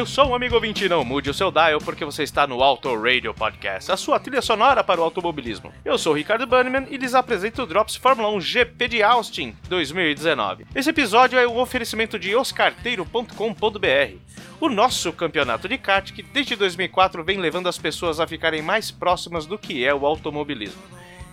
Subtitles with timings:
[0.00, 0.10] nervous.
[0.20, 3.92] Amilson, amigo ouvinte, não mude o seu dial porque você está no Auto Radio Podcast,
[3.92, 5.72] a sua trilha sonora para o automobilismo.
[5.84, 9.54] Eu sou o Ricardo Bannerman e lhes apresento o Drops Fórmula 1 GP de Austin
[9.68, 10.64] 2019.
[10.74, 14.16] Esse episódio é um oferecimento de oscarteiro.com.br,
[14.58, 18.90] o nosso campeonato de kart que desde 2004 vem levando as pessoas a ficarem mais
[18.90, 20.80] próximas do que é o automobilismo.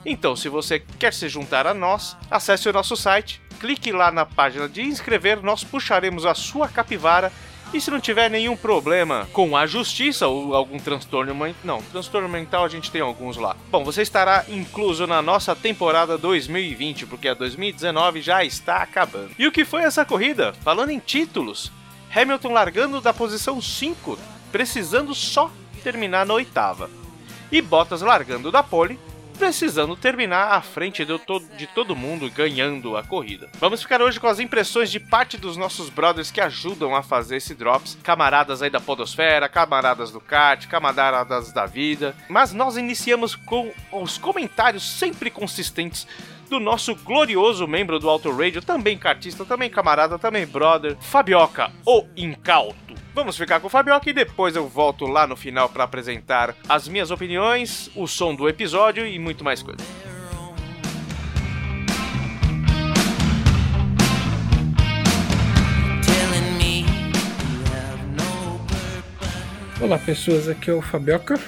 [0.06, 4.26] Então, se você quer se juntar a nós, acesse o nosso site, clique lá na
[4.26, 7.32] página de inscrever, nós puxaremos a sua capivara
[7.74, 12.30] e se não tiver nenhum problema com a justiça ou algum transtorno mental, não, transtorno
[12.30, 13.56] mental a gente tem alguns lá.
[13.70, 19.32] Bom, você estará incluso na nossa temporada 2020, porque a 2019 já está acabando.
[19.38, 20.54] E o que foi essa corrida?
[20.64, 21.72] Falando em títulos,
[22.16, 24.18] Hamilton largando da posição 5,
[24.52, 25.52] precisando só
[25.84, 26.90] terminar na oitava.
[27.52, 29.00] E Bottas largando da pole,
[29.38, 33.50] precisando terminar à frente de, to de todo mundo ganhando a corrida.
[33.60, 37.38] Vamos ficar hoje com as impressões de parte dos nossos brothers que ajudam a fazer
[37.38, 42.16] esse drops, camaradas aí da podosfera, camaradas do kart, camaradas da vida.
[42.28, 46.08] Mas nós iniciamos com os comentários sempre consistentes
[46.50, 52.06] do nosso glorioso membro do Auto Radio, também cartista, também camarada, também brother, Fabioca, o
[52.16, 52.96] incauto.
[53.14, 56.88] Vamos ficar com o Fabioca e depois eu volto lá no final para apresentar as
[56.88, 59.84] minhas opiniões, o som do episódio e muito mais coisa.
[69.80, 71.40] Olá pessoas, aqui é o Fabioca.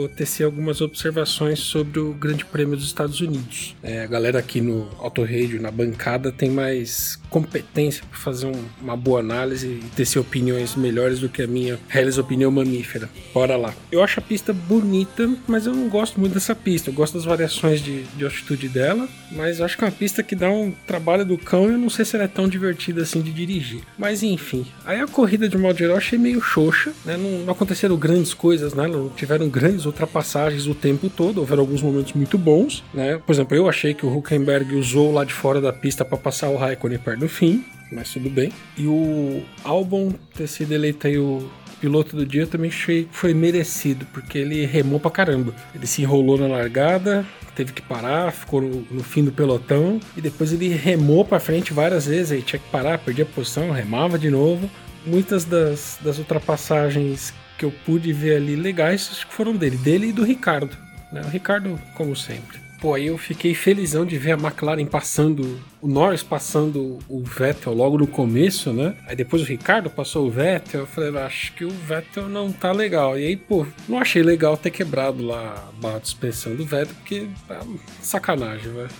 [0.00, 3.76] Vou tecer algumas observações sobre o Grande Prêmio dos Estados Unidos.
[3.82, 8.64] É, a galera aqui no Auto Radio, na bancada, tem mais competência para fazer um-
[8.82, 13.08] uma boa análise e tecer opiniões melhores do que a minha reles opinião mamífera.
[13.32, 13.72] Bora lá.
[13.90, 16.90] Eu acho a pista bonita, mas eu não gosto muito dessa pista.
[16.90, 20.34] Eu gosto das variações de, de altitude dela, mas acho que é uma pista que
[20.34, 23.20] dá um trabalho do cão e eu não sei se ela é tão divertida assim
[23.22, 23.80] de dirigir.
[23.98, 27.16] Mas enfim, aí a corrida de modo geral eu achei meio xoxa, né?
[27.16, 28.86] Não, não aconteceram grandes coisas, né?
[28.86, 33.20] Não tiveram grandes ultrapassagens o tempo todo, houveram alguns momentos muito bons, né?
[33.24, 36.48] Por exemplo, eu achei que o Huckenberg usou lá de fora da pista para passar
[36.48, 38.50] o Raikkonen perto do fim, mas tudo bem.
[38.76, 41.48] E o Albon ter sido eleito aí o
[41.80, 45.54] piloto do dia também que foi merecido, porque ele remou pra caramba.
[45.74, 50.20] Ele se enrolou na largada, teve que parar, ficou no, no fim do pelotão e
[50.20, 54.18] depois ele remou pra frente várias vezes, aí tinha que parar, perdia a posição, remava
[54.18, 54.70] de novo.
[55.06, 60.24] Muitas das, das ultrapassagens que eu pude ver ali legais foram dele, dele e do
[60.24, 60.76] Ricardo.
[61.10, 61.22] né?
[61.24, 62.58] O Ricardo, como sempre.
[62.80, 67.74] Pô, aí eu fiquei felizão de ver a McLaren passando, o Norris passando o Vettel
[67.74, 68.96] logo no começo, né?
[69.06, 72.72] Aí depois o Ricardo passou o Vettel, eu falei, acho que o Vettel não tá
[72.72, 73.18] legal.
[73.18, 76.94] E aí, pô, não achei legal ter quebrado lá a barra de suspensão do Vettel,
[76.94, 77.60] porque tá
[78.00, 78.90] sacanagem, velho.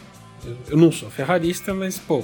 [0.44, 2.22] Eu, eu não sou ferrarista, mas, pô,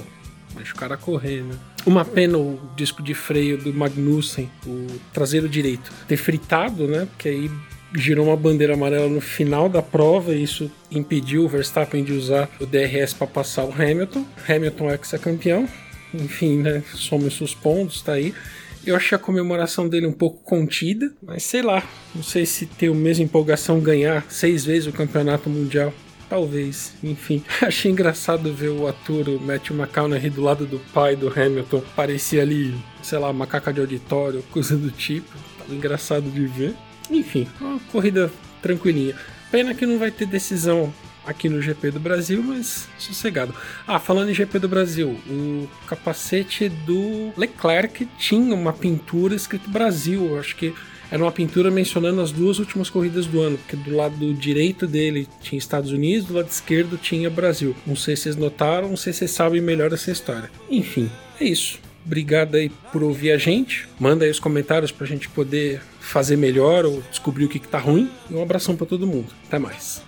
[0.55, 1.55] deixa o cara correr, né?
[1.87, 7.07] Uma pena o disco de freio do Magnussen, o traseiro direito, ter fritado, né?
[7.07, 7.51] Porque aí
[7.95, 12.49] girou uma bandeira amarela no final da prova e isso impediu o Verstappen de usar
[12.59, 14.25] o DRS para passar o Hamilton.
[14.47, 15.67] Hamilton é ex-campeão,
[16.13, 16.83] enfim, né?
[16.93, 18.33] Some seus pontos, tá aí.
[18.85, 21.83] Eu achei a comemoração dele um pouco contida, mas sei lá,
[22.15, 25.93] não sei se ter a mesma empolgação ganhar seis vezes o campeonato mundial.
[26.29, 27.41] Talvez, enfim.
[27.61, 31.81] Achei engraçado ver o ator, o Matthew McConaughey, do lado do pai do Hamilton.
[31.95, 35.29] Parecia ali, sei lá, macaca de auditório, coisa do tipo.
[35.57, 36.75] Tava engraçado de ver.
[37.09, 38.31] Enfim, uma corrida
[38.61, 39.15] tranquilinha.
[39.51, 40.93] Pena que não vai ter decisão
[41.25, 43.53] aqui no GP do Brasil, mas sossegado.
[43.85, 50.25] Ah, falando em GP do Brasil, o capacete do Leclerc tinha uma pintura escrito Brasil.
[50.25, 50.73] Eu acho que
[51.11, 55.27] era uma pintura mencionando as duas últimas corridas do ano, porque do lado direito dele
[55.41, 57.75] tinha Estados Unidos, do lado esquerdo tinha Brasil.
[57.85, 60.49] Não sei se vocês notaram, não sei se vocês sabem melhor essa história.
[60.69, 61.79] Enfim, é isso.
[62.07, 63.85] Obrigado aí por ouvir a gente.
[63.99, 67.79] Manda aí os comentários pra gente poder fazer melhor ou descobrir o que, que tá
[67.79, 68.09] ruim.
[68.31, 69.27] E um abração pra todo mundo.
[69.45, 70.01] Até mais.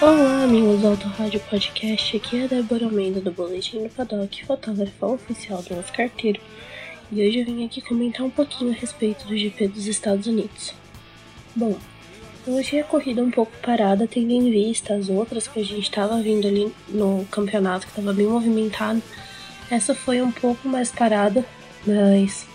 [0.00, 2.16] Olá, amigos do Auto Rádio Podcast.
[2.16, 6.40] Aqui é a Débora Almeida do Boletim do Paddock, fotógrafa oficial do nosso carteiro.
[7.14, 10.72] E hoje eu vim aqui comentar um pouquinho a respeito do GP dos Estados Unidos.
[11.54, 11.76] Bom,
[12.46, 15.82] eu achei a corrida um pouco parada, tendo em vista as outras que a gente
[15.82, 19.02] estava vindo ali no campeonato, que estava bem movimentado.
[19.70, 21.44] Essa foi um pouco mais parada,
[21.86, 22.46] mas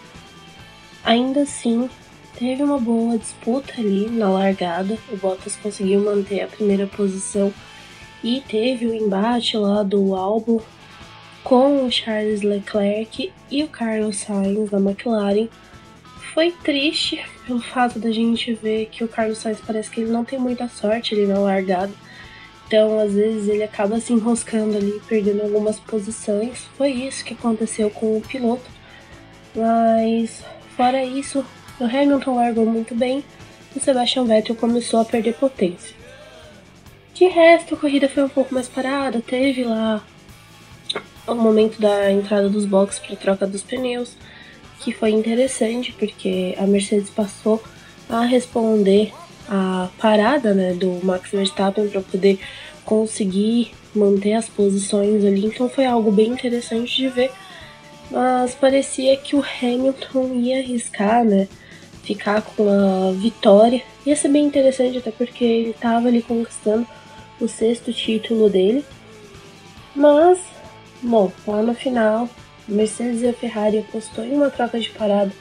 [1.04, 1.88] ainda assim
[2.36, 4.98] teve uma boa disputa ali na largada.
[5.12, 7.54] O Bottas conseguiu manter a primeira posição
[8.24, 10.60] e teve o embate lá do álbum
[11.48, 15.48] com o Charles Leclerc e o Carlos Sainz da McLaren.
[16.34, 20.26] Foi triste pelo fato da gente ver que o Carlos Sainz parece que ele não
[20.26, 21.94] tem muita sorte ali na largada.
[22.68, 26.68] Então, às vezes, ele acaba se enroscando ali, perdendo algumas posições.
[26.78, 28.70] Foi isso que aconteceu com o piloto.
[29.56, 30.44] Mas,
[30.76, 31.46] fora isso,
[31.80, 33.24] o Hamilton largou muito bem
[33.74, 35.96] e o Sebastian Vettel começou a perder potência.
[37.14, 40.04] De resto, a corrida foi um pouco mais parada, teve lá
[41.28, 44.16] o momento da entrada dos boxes para troca dos pneus,
[44.80, 47.62] que foi interessante porque a Mercedes passou
[48.10, 49.12] a responder
[49.50, 52.40] a parada né, do Max Verstappen para poder
[52.86, 57.32] conseguir manter as posições ali, então foi algo bem interessante de ver
[58.10, 61.48] mas parecia que o Hamilton ia arriscar, né?
[62.04, 63.82] Ficar com a vitória.
[64.06, 66.88] Ia ser bem interessante, até porque ele estava ali conquistando
[67.40, 68.84] o sexto título dele.
[69.94, 70.40] Mas,
[71.08, 72.30] bom, lá no final,
[72.68, 75.32] Mercedes e a Ferrari apostou em uma troca de parada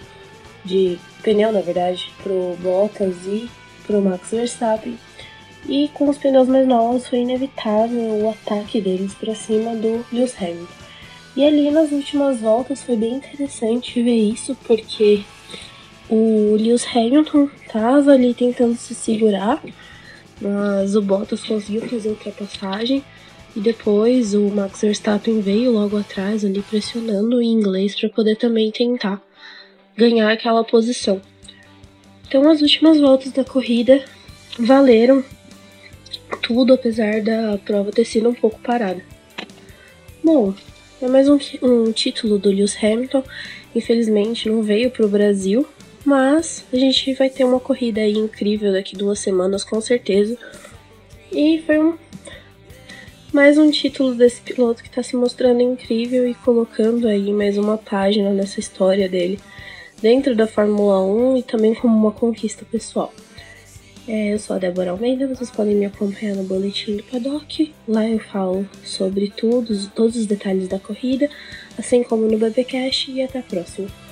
[0.64, 3.50] de pneu, na verdade, pro Bottas e
[3.86, 4.98] pro Max Verstappen.
[5.68, 10.34] E com os pneus mais novos foi inevitável o ataque deles para cima do Lewis
[10.40, 10.66] Hamilton.
[11.36, 15.24] E ali nas últimas voltas foi bem interessante ver isso, porque
[16.08, 19.60] o Lewis Hamilton tava ali tentando se segurar,
[20.40, 23.04] mas o Bottas conseguiu fazer ultrapassagem.
[23.56, 28.70] E depois o Max Verstappen veio logo atrás ali pressionando o inglês para poder também
[28.70, 29.22] tentar
[29.96, 31.22] ganhar aquela posição.
[32.28, 34.04] Então as últimas voltas da corrida
[34.58, 35.24] valeram
[36.42, 39.02] tudo, apesar da prova ter sido um pouco parada.
[40.22, 40.52] Bom,
[41.00, 43.22] é mais um, um título do Lewis Hamilton.
[43.74, 45.66] Infelizmente não veio para o Brasil,
[46.04, 50.36] mas a gente vai ter uma corrida incrível daqui duas semanas com certeza.
[51.32, 51.96] E foi um,
[53.32, 57.76] mais um título desse piloto que está se mostrando incrível e colocando aí mais uma
[57.76, 59.38] página nessa história dele
[60.00, 63.12] dentro da Fórmula 1 e também como uma conquista pessoal.
[64.06, 67.74] É, eu sou a Débora Almeida, vocês podem me acompanhar no boletim do Paddock.
[67.88, 71.28] Lá eu falo sobre todos, todos os detalhes da corrida,
[71.76, 74.05] assim como no BBcast e até a próxima.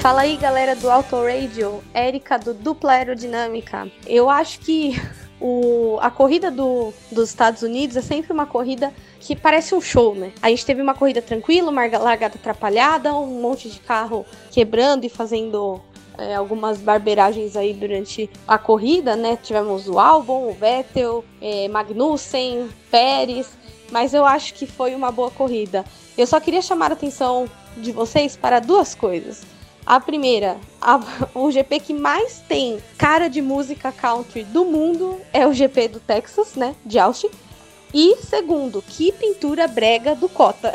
[0.00, 3.90] Fala aí, galera do Auto Radio, Érica do Dupla Aerodinâmica.
[4.06, 4.94] Eu acho que
[5.40, 10.14] o, a corrida do, dos Estados Unidos é sempre uma corrida que parece um show,
[10.14, 10.32] né?
[10.40, 15.08] A gente teve uma corrida tranquila, uma largada atrapalhada, um monte de carro quebrando e
[15.08, 15.80] fazendo
[16.16, 19.36] é, algumas barberagens aí durante a corrida, né?
[19.42, 23.50] Tivemos o Albon, o Vettel, é, Magnussen, Pérez,
[23.90, 25.84] mas eu acho que foi uma boa corrida.
[26.16, 29.57] Eu só queria chamar a atenção de vocês para duas coisas.
[29.88, 31.00] A primeira, a-
[31.34, 35.98] o GP que mais tem cara de música country do mundo é o GP do
[35.98, 36.74] Texas, né?
[36.84, 37.30] De Austin.
[37.94, 40.74] E segundo, que pintura brega do Cota.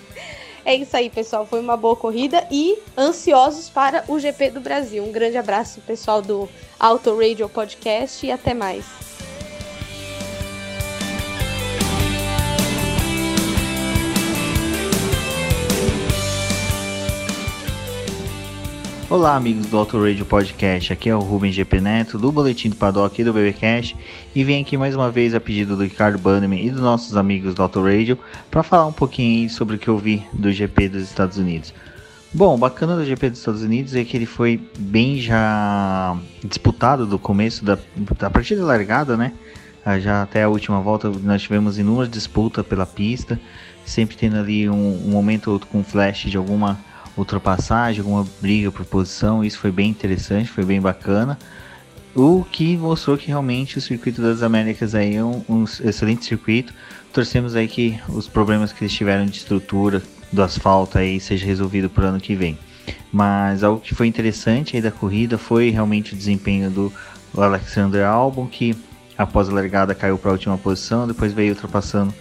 [0.64, 1.44] é isso aí, pessoal.
[1.44, 5.04] Foi uma boa corrida e ansiosos para o GP do Brasil.
[5.04, 6.48] Um grande abraço, pessoal do
[6.80, 9.05] Auto Radio Podcast e até mais.
[19.08, 20.92] Olá, amigos do Auto Radio Podcast.
[20.92, 23.96] Aqui é o Rubens GP Neto, do Boletim do Paddock e do BBcast,
[24.34, 27.54] e vim aqui mais uma vez a pedido do Ricardo Bannerman e dos nossos amigos
[27.54, 28.18] do Auto Radio
[28.50, 31.72] para falar um pouquinho sobre o que eu vi do GP dos Estados Unidos.
[32.34, 37.06] Bom, o bacana do GP dos Estados Unidos é que ele foi bem já disputado
[37.06, 37.78] do começo da,
[38.18, 39.32] da partida largada, né?
[39.84, 43.38] Ah, Já até a última volta nós tivemos inúmeras disputas pela pista,
[43.84, 46.76] sempre tendo ali um, um momento ou outro com flash de alguma
[47.16, 49.44] ultrapassagem, alguma briga por posição.
[49.44, 51.38] Isso foi bem interessante, foi bem bacana.
[52.14, 56.72] o que mostrou que realmente o circuito das Américas aí é um, um excelente circuito.
[57.12, 61.88] Torcemos aí que os problemas que eles tiveram de estrutura do asfalto aí seja resolvido
[61.88, 62.58] para o ano que vem.
[63.12, 66.92] Mas algo que foi interessante aí da corrida foi realmente o desempenho do
[67.36, 68.76] Alexander Albon, que
[69.16, 72.14] após a largada caiu para a última posição, depois veio ultrapassando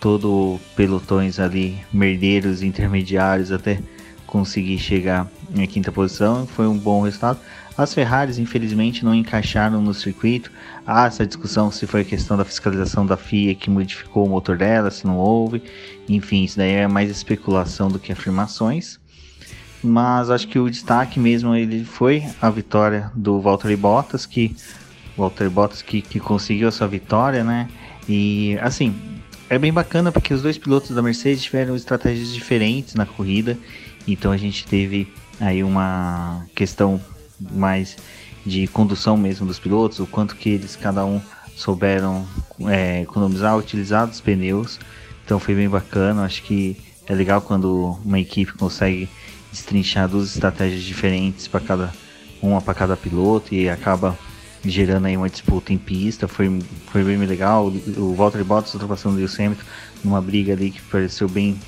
[0.00, 3.80] todo pelotões ali, merdeiros, intermediários, até
[4.28, 6.46] conseguir chegar na quinta posição.
[6.46, 7.40] Foi um bom resultado.
[7.76, 10.52] As Ferraris, infelizmente, não encaixaram no circuito.
[10.86, 14.90] Há essa discussão se foi questão da fiscalização da FIA que modificou o motor dela,
[14.90, 15.62] se não houve.
[16.08, 19.00] Enfim, isso daí é mais especulação do que afirmações.
[19.82, 24.54] Mas acho que o destaque mesmo ele foi a vitória do Valtteri Bottas, que
[25.16, 27.68] Valtteri Bottas que, que conseguiu essa vitória, né?
[28.08, 28.94] E assim,
[29.48, 33.56] é bem bacana porque os dois pilotos da Mercedes tiveram estratégias diferentes na corrida.
[34.12, 37.00] Então a gente teve aí uma questão
[37.52, 37.96] mais
[38.44, 41.20] de condução mesmo dos pilotos, o quanto que eles cada um
[41.54, 42.26] souberam
[42.66, 44.78] é, economizar, utilizar os pneus.
[45.24, 46.24] Então foi bem bacana.
[46.24, 49.08] Acho que é legal quando uma equipe consegue
[49.50, 51.92] destrinchar duas estratégias diferentes para cada
[52.40, 54.16] uma para cada piloto e acaba
[54.64, 56.28] gerando aí uma disputa em pista.
[56.28, 57.66] Foi, foi bem legal.
[57.96, 59.62] O Walter Bottas ultrapassando o Lewis Hamilton
[60.04, 61.58] numa briga ali que pareceu bem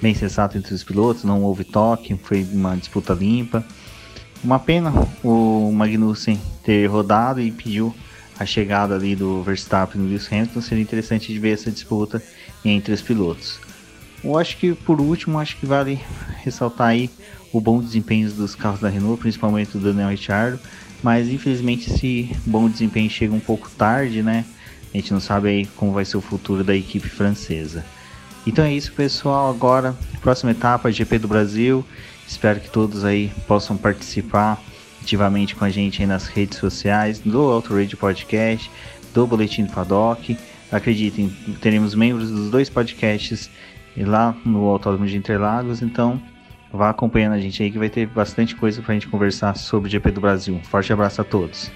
[0.00, 3.64] bem sensato entre os pilotos, não houve toque, foi uma disputa limpa.
[4.42, 4.92] Uma pena
[5.22, 7.94] o Magnussen ter rodado e pediu
[8.38, 12.22] a chegada ali do Verstappen e do Lewis Hamilton, seria interessante de ver essa disputa
[12.64, 13.60] entre os pilotos.
[14.24, 16.00] Eu acho que por último, acho que vale
[16.42, 17.10] ressaltar aí
[17.52, 20.58] o bom desempenho dos carros da Renault, principalmente do Daniel Ricciardo,
[21.02, 24.44] mas infelizmente esse bom desempenho chega um pouco tarde, né?
[24.92, 27.84] A gente não sabe aí como vai ser o futuro da equipe francesa.
[28.46, 29.50] Então é isso, pessoal.
[29.50, 31.84] Agora, próxima etapa, GP do Brasil.
[32.26, 34.60] Espero que todos aí possam participar
[35.02, 38.70] ativamente com a gente aí nas redes sociais do Auto Radio Podcast,
[39.12, 40.38] do Boletim do Paddock.
[40.70, 41.28] Acreditem,
[41.60, 43.50] teremos membros dos dois podcasts
[43.96, 46.22] lá no Autódromo de Interlagos, então
[46.72, 49.90] vá acompanhando a gente aí que vai ter bastante coisa pra gente conversar sobre o
[49.90, 50.60] GP do Brasil.
[50.70, 51.70] Forte abraço a todos.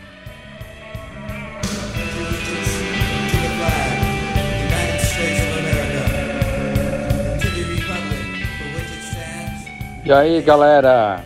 [10.05, 11.25] E aí, galera?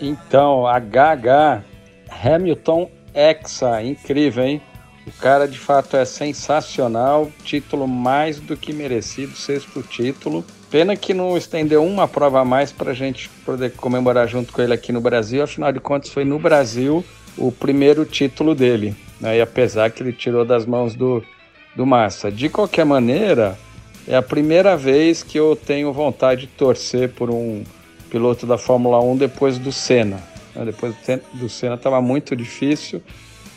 [0.00, 1.62] Então, HH
[2.08, 4.62] Hamilton Exa, incrível, hein?
[5.06, 10.42] O cara de fato é sensacional, título mais do que merecido, sexto título.
[10.70, 14.62] Pena que não estendeu uma prova a mais para a gente poder comemorar junto com
[14.62, 15.42] ele aqui no Brasil.
[15.42, 17.04] Afinal de contas, foi no Brasil
[17.36, 18.96] o primeiro título dele.
[19.20, 19.36] Né?
[19.36, 21.22] E apesar que ele tirou das mãos do,
[21.76, 22.32] do Massa.
[22.32, 23.58] De qualquer maneira,
[24.08, 27.62] é a primeira vez que eu tenho vontade de torcer por um
[28.14, 30.22] piloto da Fórmula 1 depois do Senna.
[30.54, 30.64] né?
[30.66, 33.02] Depois do Sen- do Senna estava muito difícil,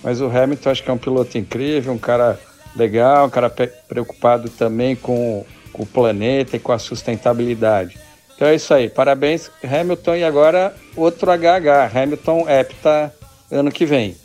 [0.03, 2.39] mas o Hamilton acho que é um piloto incrível, um cara
[2.75, 7.99] legal, um cara preocupado também com, com o planeta e com a sustentabilidade.
[8.35, 13.13] Então é isso aí, parabéns Hamilton e agora outro HH, Hamilton Hepta
[13.51, 14.15] ano que vem.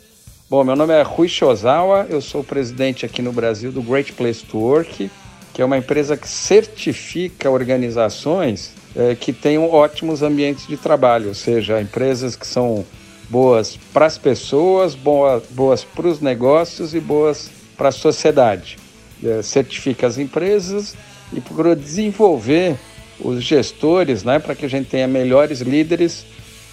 [0.49, 4.43] Bom, meu nome é Rui Shozawa, eu sou presidente aqui no Brasil do Great Place
[4.43, 5.11] to Work,
[5.53, 11.33] que é uma empresa que certifica organizações eh, que tenham ótimos ambientes de trabalho, ou
[11.33, 12.85] seja, empresas que são
[13.29, 18.77] boas para as pessoas, boa, boas para os negócios e boas para a sociedade.
[19.23, 20.95] Eh, certifica as empresas
[21.31, 22.77] e procura desenvolver
[23.19, 26.25] os gestores né, para que a gente tenha melhores líderes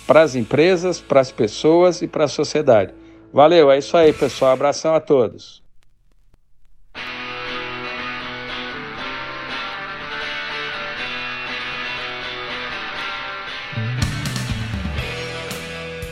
[0.06, 2.92] para as empresas, para as pessoas e para a sociedade.
[3.32, 4.52] Valeu, é isso aí, pessoal.
[4.52, 5.62] Abração a todos.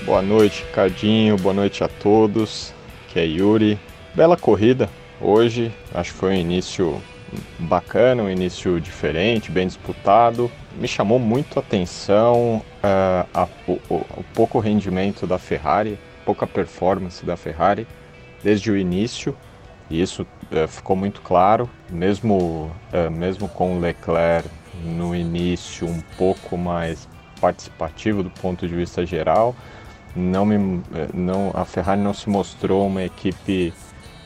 [0.08, 1.36] Boa noite, Cardinho.
[1.36, 2.72] Boa noite a todos.
[3.08, 3.78] Que é Yuri.
[4.14, 4.88] Bela corrida
[5.20, 5.70] hoje.
[5.92, 6.98] Acho que foi um início
[7.58, 10.50] bacana, um início diferente, bem disputado.
[10.80, 17.22] Me chamou muito a atenção ah, a o, o pouco rendimento da Ferrari, pouca performance
[17.26, 17.86] da Ferrari
[18.42, 19.36] desde o início.
[19.90, 24.48] E isso eh, ficou muito claro, mesmo, eh, mesmo com o Leclerc
[24.82, 27.06] no início um pouco mais
[27.38, 29.54] participativo do ponto de vista geral,
[30.18, 33.72] não me, eh, não, a Ferrari não se mostrou uma equipe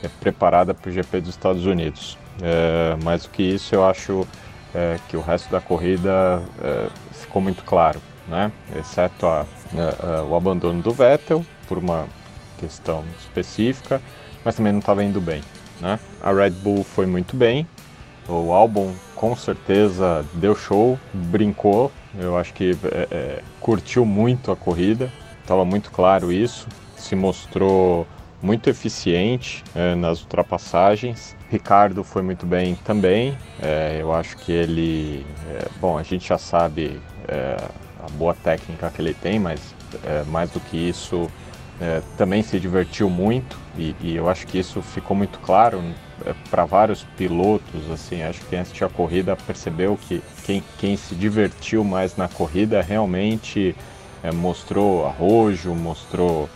[0.02, 2.18] eh, preparada para o GP dos Estados Unidos.
[2.40, 4.26] Eh, mais do que isso, eu acho
[4.75, 6.42] eh, que o resto da corrida
[7.12, 8.50] ficou muito claro, né?
[8.75, 9.44] exceto a-
[9.76, 12.06] a- o abandono do Vettel por uma
[12.58, 14.00] questão específica,
[14.44, 15.42] mas também não estava indo bem.
[15.80, 15.99] Né?
[16.22, 17.66] A Red Bull foi muito bem,
[18.28, 24.56] o álbum com certeza deu show, brincou, eu acho que é, é, curtiu muito a
[24.56, 25.11] corrida,
[25.42, 28.06] estava muito claro isso, se mostrou
[28.40, 31.37] muito eficiente é, nas ultrapassagens.
[31.50, 33.37] Ricardo foi muito bem também.
[33.61, 37.00] É, eu acho que ele, é, bom, a gente já sabe
[38.04, 39.61] a boa técnica que ele tem, mas
[40.26, 41.30] mais do que isso,
[42.18, 45.82] também se divertiu muito e, e, eu acho que isso ficou muito claro
[46.50, 47.90] para vários pilotos.
[47.90, 52.28] Assim, acho que quem assistiu a corrida percebeu que quem, quem se divertiu mais na
[52.28, 53.75] corrida realmente
[54.30, 56.48] mostrou arrojo, mostrou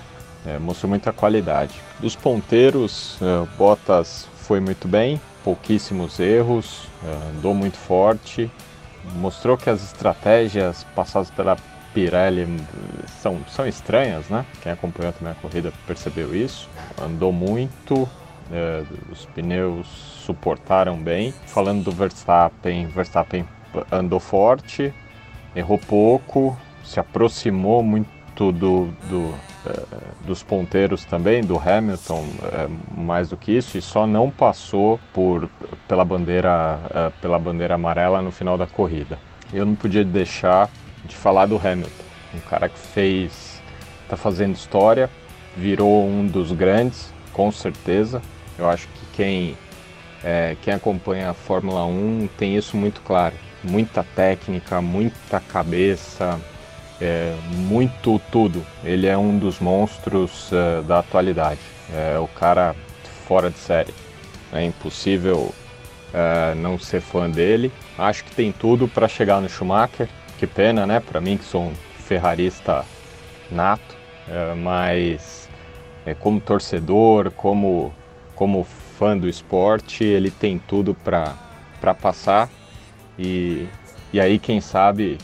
[0.47, 1.75] é, mostrou muita qualidade.
[1.99, 8.49] Dos ponteiros, uh, Bottas foi muito bem, pouquíssimos erros, uh, andou muito forte,
[9.17, 11.57] mostrou que as estratégias passadas pela
[11.93, 12.47] Pirelli
[13.21, 14.47] são, são estranhas, né?
[14.63, 16.69] Quem acompanhou também a corrida percebeu isso.
[17.03, 19.89] Andou muito, uh, os pneus
[20.25, 21.35] suportaram bem.
[21.47, 23.45] Falando do Verstappen, Verstappen
[23.91, 24.95] andou forte,
[25.57, 26.57] errou pouco,
[26.87, 29.35] se aproximou muito do, do
[30.25, 35.49] dos ponteiros também, do Hamilton, é, mais do que isso, e só não passou por,
[35.89, 39.19] pela, bandeira, é, pela bandeira amarela no final da corrida.
[39.53, 40.69] Eu não podia deixar
[41.05, 43.63] de falar do Hamilton, um cara que fez,
[44.03, 45.09] está fazendo história,
[45.57, 48.21] virou um dos grandes, com certeza.
[48.59, 49.57] Eu acho que quem,
[50.25, 53.35] é, quem acompanha a Fórmula 1 tem isso muito claro.
[53.63, 56.41] Muita técnica, muita cabeça,
[57.01, 58.65] é, muito tudo.
[58.85, 61.61] Ele é um dos monstros uh, da atualidade.
[61.93, 62.75] É o cara
[63.27, 63.95] fora de série.
[64.53, 65.53] É impossível
[66.13, 67.73] uh, não ser fã dele.
[67.99, 70.09] Acho que tem tudo para chegar no Schumacher.
[70.39, 71.01] Que pena, né?
[71.01, 72.85] Para mim que sou um ferrarista
[73.51, 73.97] nato,
[74.29, 75.49] uh, mas
[76.05, 77.93] é, como torcedor, como
[78.35, 78.67] como
[78.99, 81.35] fã do esporte, ele tem tudo para
[81.81, 82.49] para passar
[83.19, 83.67] e,
[84.13, 85.19] e aí quem sabe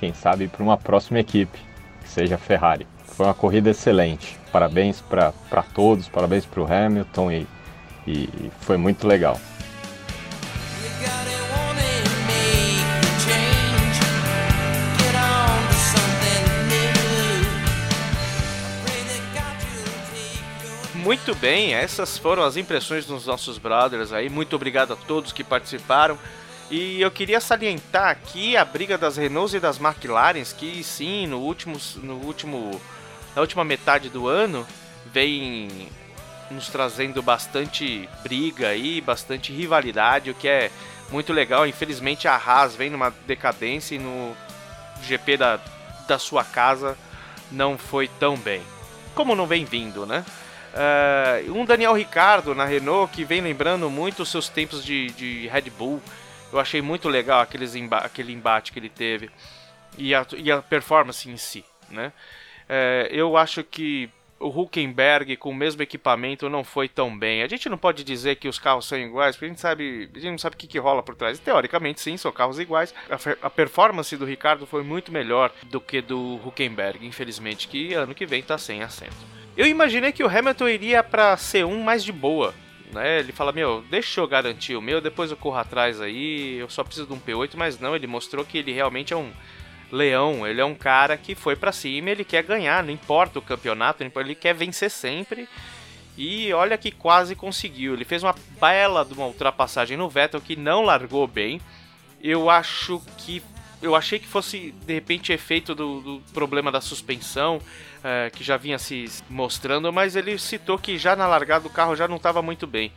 [0.00, 1.58] quem sabe para uma próxima equipe,
[2.00, 2.86] que seja a Ferrari.
[3.04, 4.38] Foi uma corrida excelente.
[4.50, 7.46] Parabéns para todos, parabéns para o Hamilton e,
[8.06, 9.38] e foi muito legal.
[20.94, 24.30] Muito bem, essas foram as impressões dos nossos brothers aí.
[24.30, 26.16] Muito obrigado a todos que participaram.
[26.70, 31.38] E eu queria salientar aqui a briga das Renaults e das McLarens, que sim, no
[31.38, 32.80] último, no último,
[33.34, 34.64] na última metade do ano,
[35.06, 35.88] vem
[36.48, 40.70] nos trazendo bastante briga aí, bastante rivalidade, o que é
[41.10, 41.66] muito legal.
[41.66, 44.36] Infelizmente a Haas vem numa decadência e no
[45.02, 45.58] GP da,
[46.06, 46.96] da sua casa
[47.50, 48.62] não foi tão bem.
[49.12, 50.24] Como não vem vindo, né?
[50.72, 55.48] Uh, um Daniel Ricardo na Renault que vem lembrando muito os seus tempos de, de
[55.48, 56.00] Red Bull
[56.52, 59.30] eu achei muito legal aqueles emba aquele embate que ele teve
[59.96, 62.12] e a, e a performance em si, né?
[62.68, 64.08] É, eu acho que
[64.40, 67.42] o Huckenberg com o mesmo equipamento não foi tão bem.
[67.42, 70.18] A gente não pode dizer que os carros são iguais, porque a gente sabe, a
[70.18, 71.38] gente não sabe o que, que rola por trás.
[71.38, 72.94] Teoricamente, sim, são carros iguais.
[73.10, 78.14] A, a, performance do Ricardo foi muito melhor do que do Huckenberg, infelizmente, que ano
[78.14, 79.16] que vem está sem assento.
[79.56, 82.54] Eu imaginei que o Hamilton iria para C1 mais de boa,
[82.92, 83.20] né?
[83.20, 86.84] Ele fala, meu, deixa eu garantir o meu, depois eu corro atrás aí, eu só
[86.84, 89.30] preciso de um P8, mas não, ele mostrou que ele realmente é um
[89.90, 93.42] leão, ele é um cara que foi para cima, ele quer ganhar, não importa o
[93.42, 95.48] campeonato, ele quer vencer sempre.
[96.16, 97.94] E olha que quase conseguiu.
[97.94, 101.60] Ele fez uma bela de uma ultrapassagem no Vettel que não largou bem.
[102.22, 103.42] Eu acho que
[103.82, 107.60] eu achei que fosse de repente efeito do, do problema da suspensão
[108.04, 111.96] é, que já vinha se mostrando, mas ele citou que já na largada o carro
[111.96, 112.92] já não estava muito bem.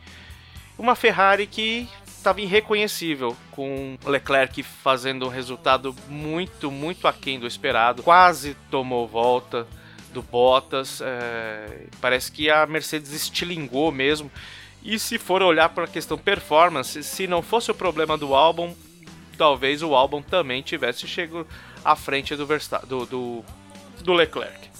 [0.78, 8.02] Uma Ferrari que estava irreconhecível, com Leclerc fazendo um resultado muito, muito aquém do esperado,
[8.02, 9.66] quase tomou volta
[10.12, 11.00] do Bottas.
[11.02, 14.30] É, parece que a Mercedes estilingou mesmo.
[14.82, 18.74] E se for olhar para a questão performance, se não fosse o problema do álbum,
[19.36, 21.46] talvez o álbum também tivesse chegado
[21.84, 23.44] à frente do, do, do,
[24.02, 24.70] do Leclerc.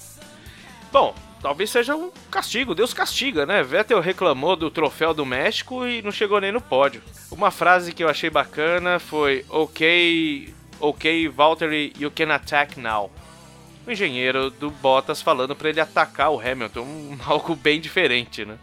[0.91, 3.61] Bom, talvez seja um castigo, Deus castiga, né?
[3.61, 7.03] Vettel reclamou do troféu do México e não chegou nem no pódio.
[7.29, 13.11] Uma frase que eu achei bacana foi: Ok, ok, Valtteri, you can attack now.
[13.85, 18.57] O engenheiro do Bottas falando para ele atacar o Hamilton, algo bem diferente, né?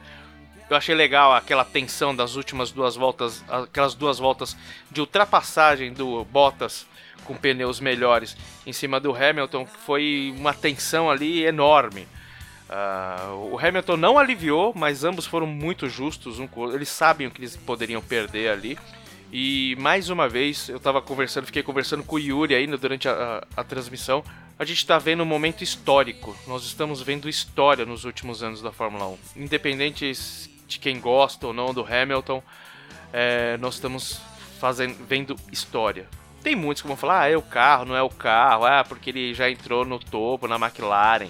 [0.73, 4.57] Eu achei legal aquela tensão das últimas duas voltas, aquelas duas voltas
[4.91, 6.87] de ultrapassagem do Bottas
[7.27, 8.35] com pneus melhores
[8.67, 12.09] em cima do Hamilton, foi uma tensão ali enorme.
[12.71, 16.39] Uh, o Hamilton não aliviou, mas ambos foram muito justos.
[16.39, 18.79] Um, eles sabem o que eles poderiam perder ali.
[19.31, 23.45] E mais uma vez, eu estava conversando, fiquei conversando com o Yuri ainda durante a,
[23.57, 24.25] a, a transmissão.
[24.59, 26.35] a gente está vendo um momento histórico.
[26.47, 29.19] Nós estamos vendo história nos últimos anos da Fórmula 1.
[29.37, 30.11] Independente
[30.67, 32.43] de quem gosta ou não do Hamilton,
[33.13, 34.21] é, nós estamos
[34.59, 36.09] fazendo, vendo história.
[36.43, 39.11] Tem muitos que vão falar, ah, é o carro, não é o carro, ah, porque
[39.11, 41.29] ele já entrou no topo, na McLaren.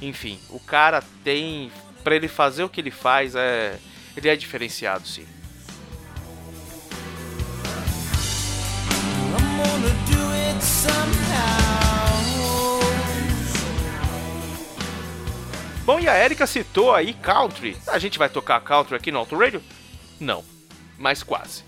[0.00, 1.70] Enfim, o cara tem.
[2.02, 3.78] para ele fazer o que ele faz, é,
[4.16, 5.26] ele é diferenciado, sim.
[9.36, 11.63] I'm gonna do it somehow.
[15.84, 17.76] Bom, e a Erika citou aí country.
[17.88, 19.62] A gente vai tocar country aqui no Auto Radio?
[20.18, 20.42] Não,
[20.98, 21.62] mas quase.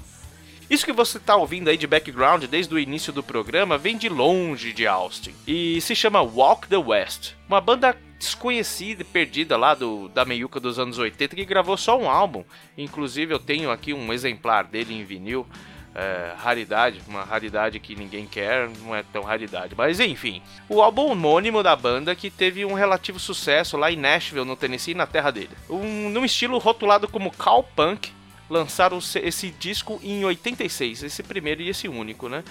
[0.71, 4.09] Isso que você está ouvindo aí de background desde o início do programa vem de
[4.09, 9.75] longe de Austin e se chama Walk the West, uma banda desconhecida e perdida lá
[9.75, 12.43] do, da meiuca dos anos 80 que gravou só um álbum.
[12.77, 15.47] Inclusive eu tenho aqui um exemplar dele em vinil.
[15.99, 19.75] É, raridade, uma raridade que ninguém quer, não é tão raridade.
[19.75, 24.45] Mas enfim, o álbum homônimo da banda que teve um relativo sucesso lá em Nashville,
[24.45, 25.57] no Tennessee, na terra dele.
[25.71, 28.13] Um, num estilo rotulado como cowpunk,
[28.51, 32.45] lançaram esse disco em 86, esse primeiro e esse único, né?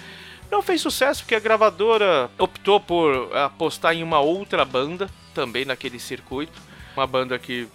[0.51, 5.99] Não fez sucesso porque a gravadora optou por apostar em uma outra banda, também naquele
[5.99, 6.59] circuito.
[6.95, 7.67] Uma banda que,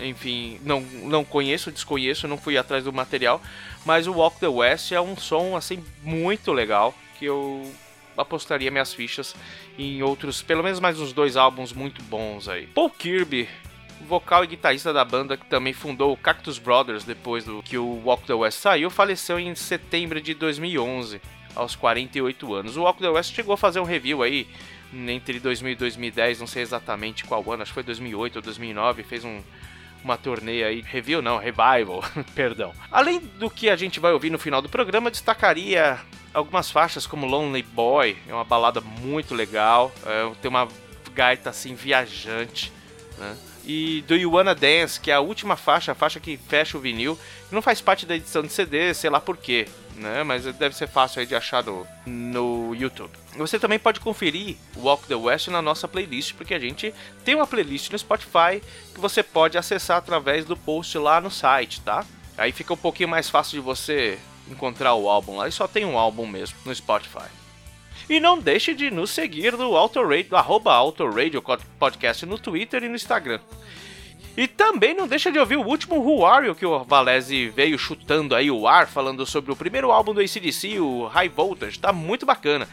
[0.00, 3.40] enfim, não, não conheço, desconheço, não fui atrás do material.
[3.84, 7.70] Mas o Walk the West é um som, assim, muito legal, que eu
[8.16, 9.34] apostaria minhas fichas
[9.78, 12.66] em outros, pelo menos mais uns dois álbuns muito bons aí.
[12.66, 13.48] Paul Kirby
[14.06, 18.02] vocal e guitarrista da banda que também fundou o Cactus Brothers depois do que o
[18.04, 21.20] Walk the West saiu, faleceu em setembro de 2011,
[21.54, 22.76] aos 48 anos.
[22.76, 24.46] O Walk the West chegou a fazer um review aí
[24.92, 29.02] entre 2000 e 2010, não sei exatamente qual ano, acho que foi 2008 ou 2009,
[29.02, 29.42] fez um
[30.06, 32.02] uma turnê aí, review não, revival,
[32.34, 32.72] perdão.
[32.90, 35.98] Além do que a gente vai ouvir no final do programa, destacaria
[36.32, 40.68] algumas faixas como Lonely Boy, é uma balada muito legal, é, tem uma
[41.12, 42.72] gaita assim viajante,
[43.18, 43.36] né?
[43.64, 46.80] E Do You Wanna Dance, que é a última faixa, a faixa que fecha o
[46.80, 50.22] vinil, que não faz parte da edição de CD, sei lá porquê, né?
[50.22, 53.10] Mas deve ser fácil aí de achar no, no YouTube.
[53.36, 57.46] Você também pode conferir Walk the West na nossa playlist, porque a gente tem uma
[57.46, 58.62] playlist no Spotify
[58.94, 62.04] que você pode acessar através do post lá no site, tá?
[62.38, 65.84] Aí fica um pouquinho mais fácil de você encontrar o álbum lá, e só tem
[65.84, 67.28] um álbum mesmo no Spotify.
[68.08, 71.42] E não deixe de nos seguir no Autoradio, arroba Autoradio
[71.78, 73.40] Podcast no Twitter e no Instagram.
[74.36, 78.50] E também não deixa de ouvir o último Who que o Valese veio chutando aí
[78.50, 82.68] o ar, falando sobre o primeiro álbum do ACDC, o High Voltage, tá muito bacana.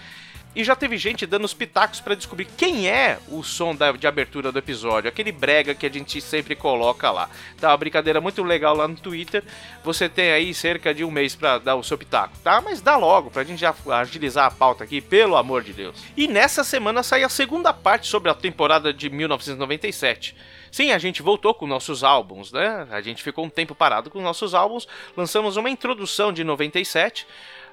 [0.55, 4.05] E já teve gente dando os pitacos para descobrir quem é o som da, de
[4.05, 7.27] abertura do episódio, aquele brega que a gente sempre coloca lá.
[7.59, 9.43] Tá uma brincadeira muito legal lá no Twitter.
[9.83, 12.61] Você tem aí cerca de um mês para dar o seu pitaco, tá?
[12.61, 16.03] Mas dá logo pra gente já agilizar a pauta aqui, pelo amor de Deus.
[16.15, 20.35] E nessa semana sai a segunda parte sobre a temporada de 1997.
[20.73, 22.87] Sim, a gente voltou com nossos álbuns, né?
[22.89, 27.27] A gente ficou um tempo parado com nossos álbuns, lançamos uma introdução de 97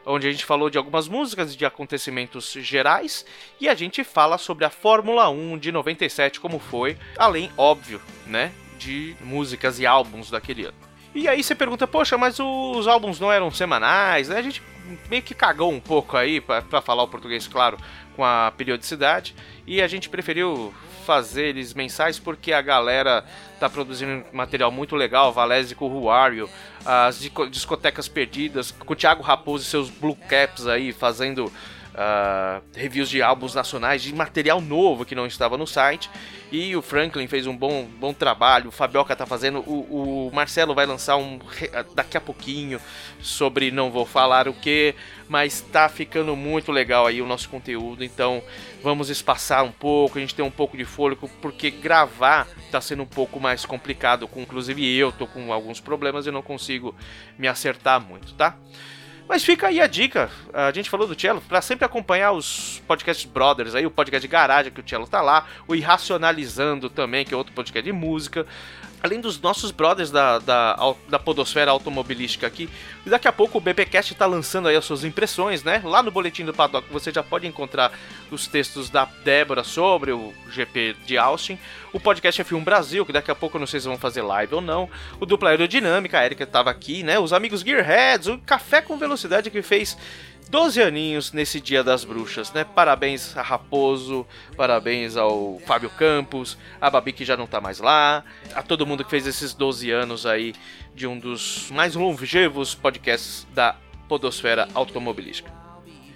[0.05, 3.25] onde a gente falou de algumas músicas de acontecimentos gerais
[3.59, 8.53] e a gente fala sobre a Fórmula 1 de 97 como foi, além óbvio, né,
[8.79, 10.77] de músicas e álbuns daquele ano.
[11.15, 14.37] E aí você pergunta, poxa, mas os álbuns não eram semanais, né?
[14.37, 14.63] A gente
[15.09, 17.79] meio que cagou um pouco aí, para falar o português claro,
[18.15, 19.35] com a periodicidade,
[19.67, 23.25] e a gente preferiu fazer eles mensais porque a galera
[23.59, 26.49] tá produzindo material muito legal, Valese com o Wario,
[26.85, 27.19] as
[27.51, 31.53] discotecas perdidas, com o Thiago Raposo e seus Blue Caps aí fazendo
[31.95, 36.11] uh, reviews de álbuns nacionais, de material novo que não estava no site.
[36.51, 40.75] E o Franklin fez um bom, bom trabalho, o Fabioca tá fazendo, o, o Marcelo
[40.75, 41.39] vai lançar um
[41.95, 42.81] daqui a pouquinho
[43.21, 44.95] sobre não vou falar o que,
[45.29, 48.43] mas tá ficando muito legal aí o nosso conteúdo, então
[48.83, 53.03] vamos espaçar um pouco, a gente tem um pouco de fôlego, porque gravar tá sendo
[53.03, 56.95] um pouco mais complicado, com, inclusive eu tô com alguns problemas e não consigo
[57.39, 58.57] me acertar muito, tá?
[59.29, 63.25] Mas fica aí a dica, a gente falou do Cello, para sempre acompanhar os podcasts
[63.31, 67.33] brothers aí, o podcast de garagem que o Cello tá lá, o Irracionalizando também, que
[67.33, 68.45] é outro podcast de música,
[69.03, 72.69] além dos nossos brothers da, da, da podosfera automobilística aqui.
[73.05, 75.81] E daqui a pouco o BPcast está lançando aí as suas impressões, né?
[75.85, 77.93] Lá no boletim do Paddock você já pode encontrar
[78.31, 81.59] os textos da Débora sobre o GP de Austin.
[81.93, 84.55] O podcast F1 Brasil, que daqui a pouco eu não sei se vão fazer live
[84.55, 84.89] ou não.
[85.19, 87.19] O Dupla Aerodinâmica, a Erika estava aqui, né?
[87.19, 89.97] Os amigos Gearheads, o Café com Velocidade que fez
[90.49, 92.65] 12 aninhos nesse Dia das Bruxas, né?
[92.65, 94.27] Parabéns a Raposo,
[94.57, 98.25] parabéns ao Fábio Campos, a Babi que já não tá mais lá,
[98.55, 100.55] a todo mundo que fez esses 12 anos aí
[100.95, 103.77] de um dos mais longevos podcasts da
[104.09, 105.53] podosfera automobilística.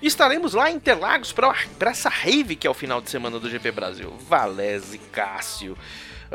[0.03, 1.55] Estaremos lá em Interlagos para
[1.91, 4.11] essa rave que é o final de semana do GP Brasil.
[4.29, 5.79] Valese, Cássio,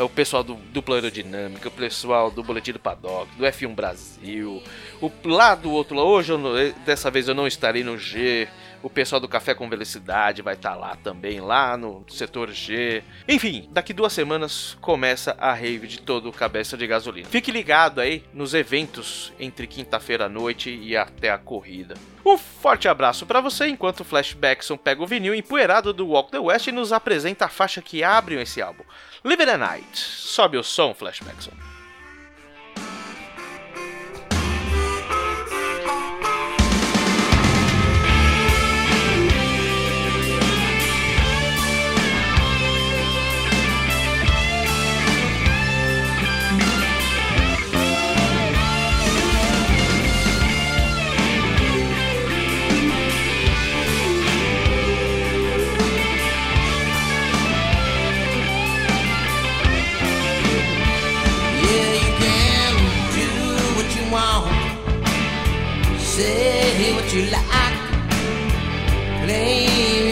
[0.03, 4.63] o pessoal do Dupla Aerodinâmica, o pessoal do Boletim do Paddock, do F1 Brasil,
[5.01, 6.53] o, lá do outro lado, hoje, não-
[6.85, 8.47] dessa vez eu não estarei no G,
[8.81, 13.03] o pessoal do Café com Velocidade vai estar lá também, lá no setor G.
[13.27, 17.27] Enfim, daqui duas semanas começa a rave de todo o cabeça de gasolina.
[17.27, 21.95] Fique ligado aí nos eventos entre quinta-feira à noite e até a corrida.
[22.59, 26.67] Forte abraço para você, enquanto o Flashbackson pega o vinil empoeirado do Walk the West
[26.67, 28.83] e nos apresenta a faixa que abre esse álbum.
[29.23, 29.97] Live the Night.
[29.97, 31.51] Sobe o som, Flashbackson.
[66.19, 67.75] Say what you like.
[69.23, 70.08] Claim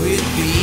[0.00, 0.59] With me,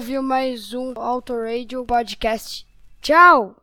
[0.00, 2.66] ouviu mais um Auto Radio Podcast.
[3.02, 3.54] Tchau!